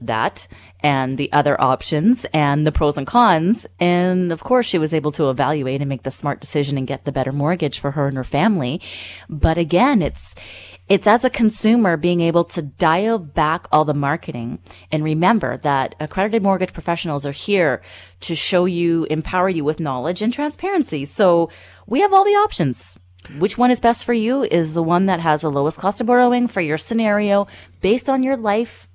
[0.00, 0.46] that
[0.80, 3.66] and the other options and the pros and cons.
[3.80, 7.04] And of course, she was able to evaluate and make the smart decision and get
[7.04, 8.80] the better mortgage for her and her family.
[9.28, 10.34] But again, it's,
[10.88, 14.58] it's as a consumer being able to dial back all the marketing
[14.92, 17.82] and remember that accredited mortgage professionals are here
[18.20, 21.04] to show you, empower you with knowledge and transparency.
[21.06, 21.48] So
[21.86, 22.96] we have all the options.
[23.38, 26.06] Which one is best for you is the one that has the lowest cost of
[26.06, 27.46] borrowing for your scenario
[27.80, 28.86] based on your life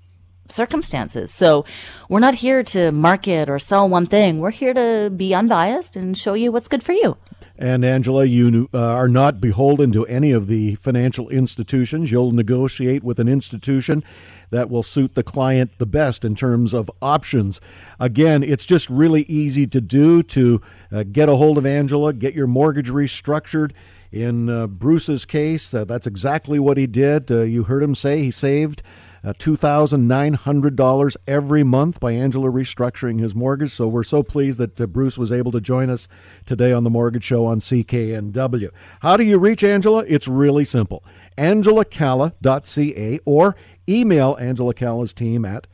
[0.51, 1.33] circumstances.
[1.33, 1.65] So
[2.07, 4.39] we're not here to market or sell one thing.
[4.39, 7.17] We're here to be unbiased and show you what's good for you.
[7.61, 12.09] And Angela, you uh, are not beholden to any of the financial institutions.
[12.09, 14.01] You'll negotiate with an institution
[14.49, 17.59] that will suit the client the best in terms of options.
[17.99, 22.33] Again, it's just really easy to do to uh, get a hold of Angela, get
[22.33, 23.73] your mortgage restructured.
[24.09, 27.29] In uh, Bruce's case, uh, that's exactly what he did.
[27.29, 28.81] Uh, you heard him say he saved
[29.23, 33.71] uh, $2,900 every month by Angela restructuring his mortgage.
[33.71, 36.07] So we're so pleased that uh, Bruce was able to join us
[36.45, 38.69] today on the Mortgage Show on CKNW.
[39.01, 40.03] How do you reach Angela?
[40.07, 41.03] It's really simple.
[41.37, 43.55] AngelaCalla.ca or
[43.87, 45.67] email Angela Calla's team at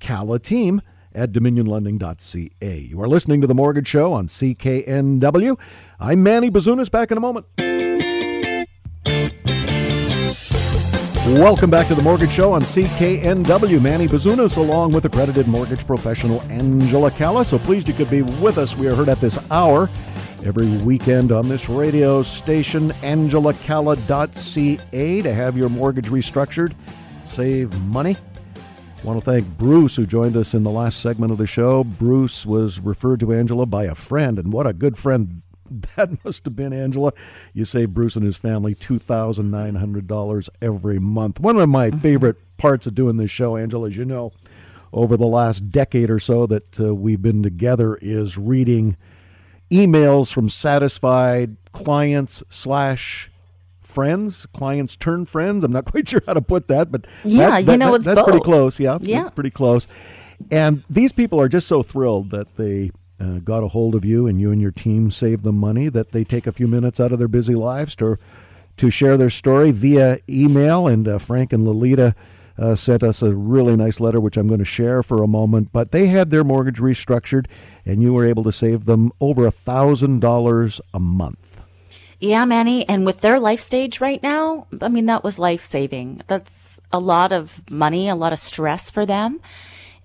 [0.00, 0.80] callateam
[1.14, 2.78] at dominionlending.ca.
[2.78, 5.58] You are listening to The Mortgage Show on CKNW.
[6.00, 6.90] I'm Manny Bazunas.
[6.90, 7.46] Back in a moment.
[11.26, 13.80] Welcome back to the Mortgage Show on CKNW.
[13.80, 17.46] Manny Bazunas, along with accredited mortgage professional Angela Calla.
[17.46, 18.76] So pleased you could be with us.
[18.76, 19.88] We are heard at this hour
[20.44, 26.74] every weekend on this radio station, angelacalla.ca, to have your mortgage restructured,
[27.24, 28.18] save money.
[29.02, 31.84] I want to thank Bruce, who joined us in the last segment of the show.
[31.84, 35.40] Bruce was referred to Angela by a friend, and what a good friend
[35.96, 37.12] that must have been Angela.
[37.52, 41.40] You save Bruce and his family two thousand nine hundred dollars every month.
[41.40, 41.98] One of my mm-hmm.
[41.98, 44.32] favorite parts of doing this show, Angela, as you know,
[44.92, 48.96] over the last decade or so that uh, we've been together, is reading
[49.70, 53.30] emails from satisfied clients slash
[53.80, 55.64] friends, clients turn friends.
[55.64, 58.06] I'm not quite sure how to put that, but yeah, that, you know, that, it's
[58.06, 58.28] that's both.
[58.28, 58.78] pretty close.
[58.78, 59.86] Yeah, yeah, it's pretty close.
[60.50, 64.26] And these people are just so thrilled that they uh, got a hold of you
[64.26, 67.12] and you and your team saved them money that they take a few minutes out
[67.12, 68.18] of their busy lives to
[68.76, 70.88] to share their story via email.
[70.88, 72.14] And uh, Frank and Lolita
[72.58, 75.70] uh, sent us a really nice letter, which I'm going to share for a moment.
[75.72, 77.46] But they had their mortgage restructured,
[77.84, 81.60] and you were able to save them over a thousand dollars a month.
[82.20, 86.22] Yeah, Manny, and with their life stage right now, I mean that was life saving.
[86.26, 89.40] That's a lot of money, a lot of stress for them,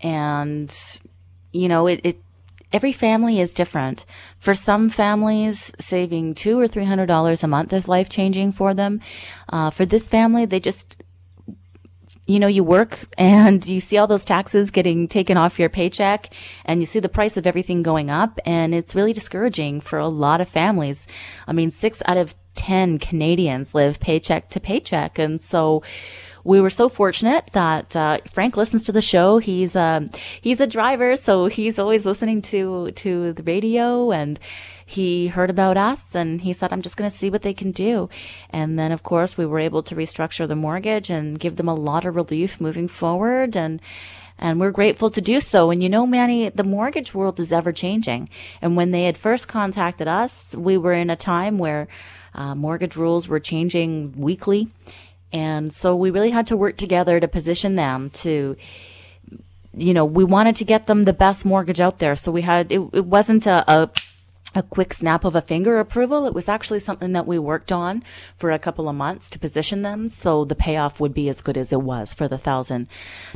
[0.01, 0.75] and
[1.51, 2.17] you know it, it
[2.71, 4.05] every family is different.
[4.39, 8.73] For some families, saving two or three hundred dollars a month is life changing for
[8.73, 9.01] them.
[9.49, 11.03] Uh, for this family, they just
[12.29, 16.31] you know, you work and you see all those taxes getting taken off your paycheck
[16.63, 20.07] and you see the price of everything going up and it's really discouraging for a
[20.07, 21.07] lot of families.
[21.47, 25.17] I mean, six out of 10 Canadians live paycheck to paycheck.
[25.17, 25.81] And so
[26.49, 29.37] we were so fortunate that uh, Frank listens to the show.
[29.37, 30.09] He's um,
[30.41, 34.39] he's a driver, so he's always listening to to the radio and
[34.83, 37.71] he heard about us and he said, I'm just going to see what they can
[37.71, 38.09] do.
[38.49, 41.75] And then, of course, we were able to restructure the mortgage and give them a
[41.75, 43.55] lot of relief moving forward.
[43.55, 43.79] And,
[44.39, 45.69] and we're grateful to do so.
[45.69, 48.29] And you know, Manny, the mortgage world is ever changing.
[48.63, 51.87] And when they had first contacted us, we were in a time where
[52.33, 54.69] uh, mortgage rules were changing weekly.
[55.31, 58.57] And so we really had to work together to position them to,
[59.73, 62.15] you know, we wanted to get them the best mortgage out there.
[62.15, 63.89] So we had, it, it wasn't a, a
[64.55, 66.25] a quick snap of a finger approval.
[66.25, 68.03] It was actually something that we worked on
[68.37, 71.57] for a couple of months to position them so the payoff would be as good
[71.57, 72.87] as it was for the thousand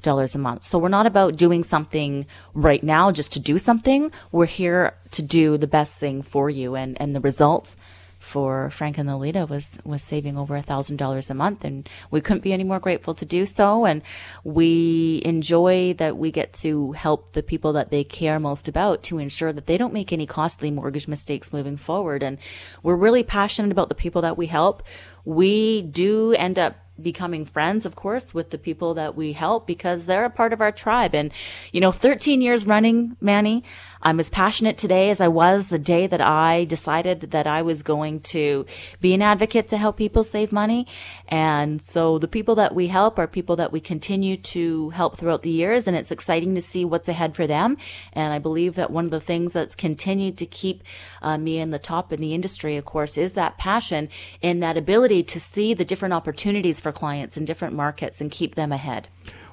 [0.02, 0.64] dollars a month.
[0.64, 4.12] So we're not about doing something right now just to do something.
[4.32, 7.76] We're here to do the best thing for you and, and the results
[8.24, 12.22] for Frank and Lolita was was saving over a thousand dollars a month, and we
[12.22, 13.86] couldn't be any more grateful to do so.
[13.86, 14.02] And
[14.44, 19.20] we enjoy that we get to help the people that they care most about to
[19.20, 22.24] ensure that they don't make any costly mortgage mistakes moving forward.
[22.24, 22.38] And
[22.82, 24.84] we're really passionate about the people that we help.
[25.26, 30.06] We do end up becoming friends, of course, with the people that we help because
[30.06, 31.16] they're a part of our tribe.
[31.16, 31.32] And,
[31.72, 33.64] you know, 13 years running, Manny,
[34.04, 37.82] I'm as passionate today as I was the day that I decided that I was
[37.82, 38.66] going to
[39.00, 40.86] be an advocate to help people save money.
[41.30, 45.42] And so the people that we help are people that we continue to help throughout
[45.42, 45.88] the years.
[45.88, 47.78] And it's exciting to see what's ahead for them.
[48.12, 50.84] And I believe that one of the things that's continued to keep
[51.22, 54.10] uh, me in the top in the industry, of course, is that passion
[54.42, 58.56] and that ability to see the different opportunities for clients in different markets and keep
[58.56, 59.08] them ahead.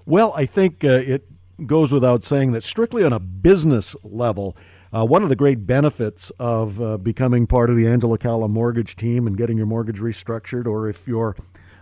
[0.07, 1.25] Well, I think uh, it
[1.67, 4.57] goes without saying that strictly on a business level,
[4.93, 8.97] uh, one of the great benefits of uh, becoming part of the Angela Calla mortgage
[8.97, 11.37] team and getting your mortgage restructured, or if you're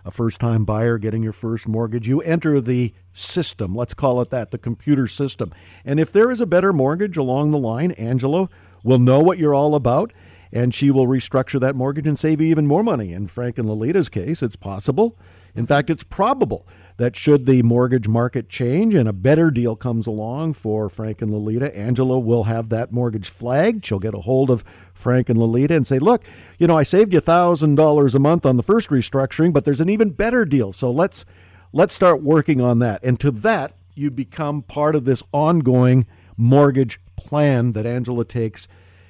[0.05, 3.75] a first time buyer getting your first mortgage, you enter the system.
[3.75, 5.51] Let's call it that, the computer system.
[5.83, 8.49] And if there is a better mortgage along the line, Angela
[8.83, 10.13] will know what you're all about
[10.51, 13.13] and she will restructure that mortgage and save you even more money.
[13.13, 15.17] In Frank and Lolita's case, it's possible.
[15.55, 16.67] In fact, it's probable
[16.99, 21.31] that should the mortgage market change and a better deal comes along for Frank and
[21.31, 23.85] Lolita, Angela will have that mortgage flagged.
[23.85, 26.25] She'll get a hold of Frank and Lolita and say, "Look,
[26.57, 29.89] you know, I saved you $1,000 a month on the first restructuring, but there's an
[29.89, 30.73] even better deal.
[30.73, 31.23] So let's
[31.71, 36.99] let's start working on that." And to that, you become part of this ongoing mortgage
[37.15, 38.67] plan that Angela takes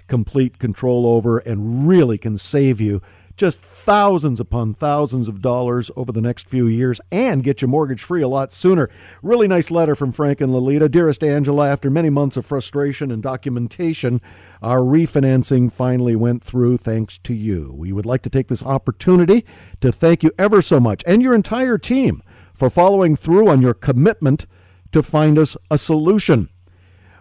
[0.07, 3.01] complete control over and really can save you
[3.39, 8.03] just thousands upon thousands of dollars over the next few years and get your mortgage
[8.03, 8.89] free a lot sooner.
[9.23, 10.89] Really nice letter from Frank and Lolita.
[10.89, 14.19] Dearest Angela, after many months of frustration and documentation,
[14.61, 17.73] our refinancing finally went through thanks to you.
[17.73, 19.45] We would like to take this opportunity
[19.79, 22.21] to thank you ever so much and your entire team
[22.53, 24.47] for following through on your commitment
[24.91, 26.49] to find us a solution.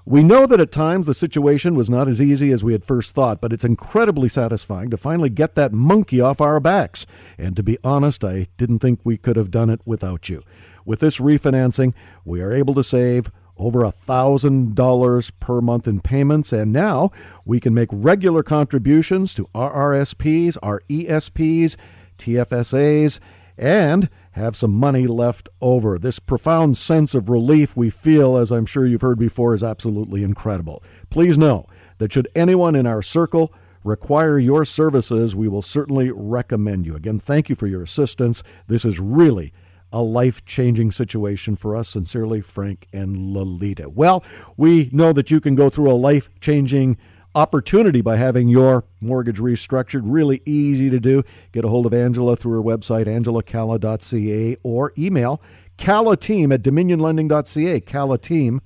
[0.08, 3.14] We know that at times the situation was not as easy as we had first
[3.14, 7.04] thought, but it's incredibly satisfying to finally get that monkey off our backs.
[7.36, 10.42] And to be honest, I didn't think we could have done it without you.
[10.86, 11.92] With this refinancing,
[12.24, 17.10] we are able to save over a $1,000 per month in payments, and now
[17.44, 21.76] we can make regular contributions to RRSPs, RESPs,
[22.16, 23.20] TFSAs,
[23.58, 25.98] and have some money left over.
[25.98, 30.22] This profound sense of relief we feel, as I'm sure you've heard before, is absolutely
[30.22, 30.82] incredible.
[31.10, 31.66] Please know
[31.98, 33.52] that should anyone in our circle
[33.84, 36.94] require your services, we will certainly recommend you.
[36.94, 38.42] Again, thank you for your assistance.
[38.66, 39.52] This is really
[39.92, 41.88] a life changing situation for us.
[41.88, 43.88] Sincerely, Frank and Lolita.
[43.88, 44.22] Well,
[44.56, 46.98] we know that you can go through a life changing
[47.38, 50.00] opportunity by having your mortgage restructured.
[50.02, 51.22] Really easy to do.
[51.52, 55.40] Get a hold of Angela through her website, angelacalla.ca, or email
[55.78, 57.80] callateam at dominionlending.ca.
[57.82, 58.58] Callateam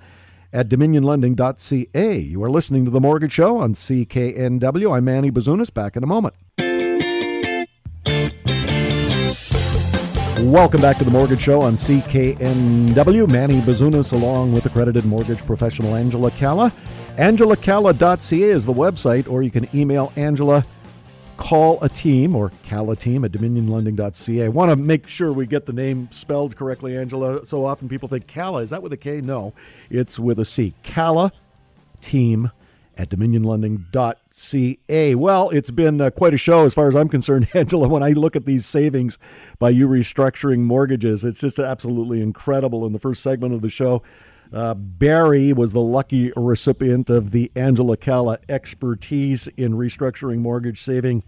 [0.55, 2.19] at dominionlending.ca.
[2.19, 4.97] You are listening to The Mortgage Show on CKNW.
[4.97, 5.73] I'm Manny Bazunas.
[5.73, 6.35] Back in a moment.
[10.51, 13.31] Welcome back to the Mortgage Show on CKNW.
[13.31, 16.73] Manny Bazunas, along with accredited mortgage professional Angela Calla.
[17.17, 20.65] AngelaCalla.ca is the website, or you can email Angela,
[21.37, 24.45] call a team, or Calla team at dominionlending.ca.
[24.45, 27.45] I want to make sure we get the name spelled correctly, Angela.
[27.45, 28.63] So often people think Calla.
[28.63, 29.21] Is that with a K?
[29.21, 29.53] No,
[29.91, 30.73] it's with a C.
[30.83, 31.33] Calla
[32.01, 32.51] team
[32.97, 35.15] at dominionlending.ca.
[35.15, 37.89] Well, it's been uh, quite a show as far as I'm concerned, Angela.
[37.89, 39.19] When I look at these savings
[39.59, 42.87] by you restructuring mortgages, it's just absolutely incredible.
[42.87, 44.03] In the first segment of the show,
[44.53, 51.23] uh, Barry was the lucky recipient of the Angela Calla expertise in restructuring mortgage saving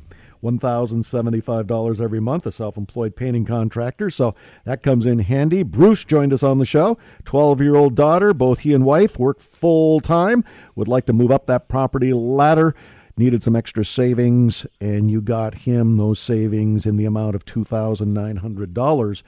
[0.45, 4.11] $1,075 every month, a self employed painting contractor.
[4.11, 5.63] So that comes in handy.
[5.63, 6.99] Bruce joined us on the show.
[7.25, 10.45] 12 year old daughter, both he and wife work full time,
[10.75, 12.75] would like to move up that property ladder
[13.17, 17.65] needed some extra savings, and you got him those savings in the amount of two
[17.65, 19.23] thousand nine hundred dollars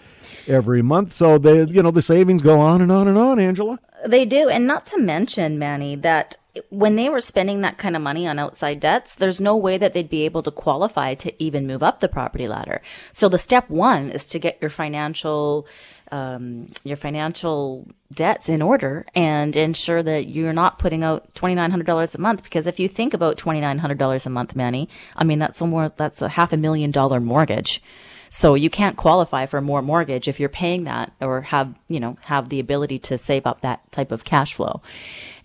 [0.46, 1.12] every month.
[1.12, 3.38] So the you know the savings go on and on and on.
[3.38, 6.36] Angela, they do, and not to mention, Manny, that
[6.70, 9.92] when they were spending that kind of money on outside debts, there's no way that
[9.94, 12.80] they'd be able to qualify to even move up the property ladder.
[13.12, 15.66] So the step one is to get your financial
[16.12, 22.20] um, your financial debts in order and ensure that you're not putting out $2,900 a
[22.20, 22.42] month.
[22.42, 26.28] Because if you think about $2,900 a month, Manny, I mean, that's more, that's a
[26.28, 27.82] half a million dollar mortgage.
[28.28, 32.16] So you can't qualify for more mortgage if you're paying that or have, you know,
[32.22, 34.82] have the ability to save up that type of cash flow.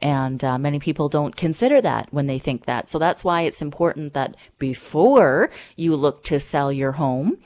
[0.01, 2.89] And uh, many people don't consider that when they think that.
[2.89, 7.37] So that's why it's important that before you look to sell your home,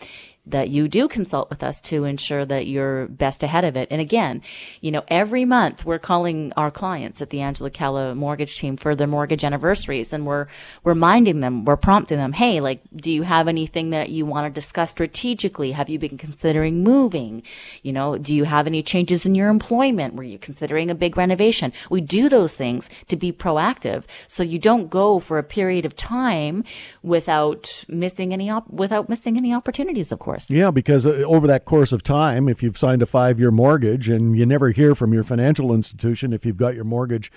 [0.48, 3.88] that you do consult with us to ensure that you're best ahead of it.
[3.90, 4.42] And again,
[4.82, 8.96] you know, every month we're calling our clients at the Angela Calla mortgage team for
[8.96, 10.48] their mortgage anniversaries and we're
[10.84, 14.60] reminding them, we're prompting them, hey, like, do you have anything that you want to
[14.60, 15.72] discuss strategically?
[15.72, 17.42] Have you been considering moving?
[17.82, 20.14] You know, do you have any changes in your employment?
[20.14, 21.74] Were you considering a big renovation?
[21.90, 25.96] We do those things to be proactive so you don't go for a period of
[25.96, 26.64] time
[27.02, 30.50] without missing any, op- without missing any opportunities, of course course.
[30.50, 34.10] Yeah, because uh, over that course of time, if you've signed a five year mortgage
[34.10, 37.32] and you never hear from your financial institution if you've got your mortgage.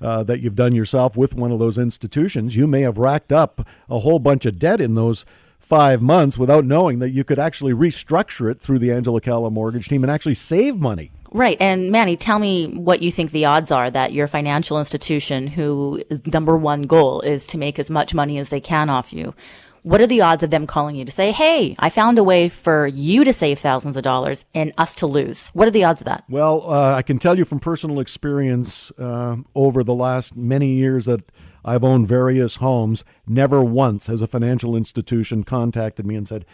[0.00, 3.66] Uh, that you've done yourself with one of those institutions, you may have racked up
[3.90, 5.26] a whole bunch of debt in those
[5.58, 9.88] five months without knowing that you could actually restructure it through the Angela Calla mortgage
[9.88, 11.10] team and actually save money.
[11.30, 11.58] Right.
[11.60, 16.02] And Manny, tell me what you think the odds are that your financial institution, whose
[16.26, 19.34] number one goal is to make as much money as they can off you,
[19.82, 22.48] what are the odds of them calling you to say, Hey, I found a way
[22.48, 25.48] for you to save thousands of dollars and us to lose?
[25.48, 26.24] What are the odds of that?
[26.28, 31.06] Well, uh, I can tell you from personal experience uh, over the last many years
[31.06, 31.30] that
[31.64, 36.46] I've owned various homes, never once has a financial institution contacted me and said,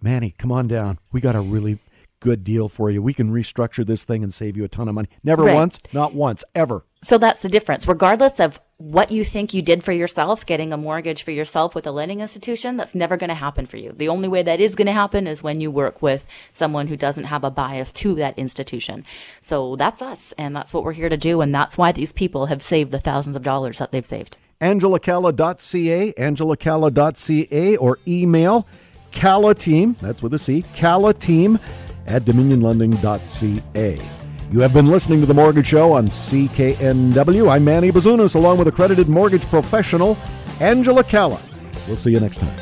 [0.00, 0.98] Manny, come on down.
[1.10, 1.78] We got a really
[2.20, 3.02] good deal for you.
[3.02, 5.08] We can restructure this thing and save you a ton of money.
[5.22, 5.54] Never right.
[5.54, 6.84] once, not once, ever.
[7.02, 7.86] So that's the difference.
[7.86, 11.86] Regardless of what you think you did for yourself, getting a mortgage for yourself with
[11.86, 13.92] a lending institution, that's never going to happen for you.
[13.96, 16.96] The only way that is going to happen is when you work with someone who
[16.96, 19.04] doesn't have a bias to that institution.
[19.40, 22.46] So that's us, and that's what we're here to do, and that's why these people
[22.46, 24.36] have saved the thousands of dollars that they've saved.
[24.60, 28.66] AngelaCalla.ca, AngelaCalla.ca, or email
[29.12, 31.60] Calla Team, that's with a C, Calla Team
[32.06, 34.21] at dominionlending.ca.
[34.52, 37.50] You have been listening to The Mortgage Show on CKNW.
[37.50, 40.18] I'm Manny Bazunas, along with accredited mortgage professional
[40.60, 41.40] Angela Calla.
[41.88, 42.54] We'll see you next time.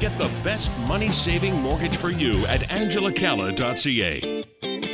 [0.00, 4.93] Get the best money saving mortgage for you at angelacalla.ca.